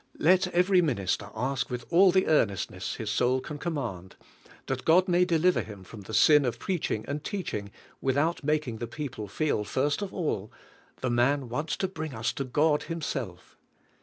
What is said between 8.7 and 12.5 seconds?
the people feel first of all: "The man wants to bring us to